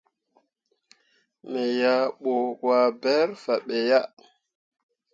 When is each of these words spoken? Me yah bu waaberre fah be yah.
Me 1.49 1.61
yah 1.79 2.05
bu 2.21 2.35
waaberre 2.65 3.35
fah 3.43 3.61
be 3.67 3.77
yah. 3.89 4.07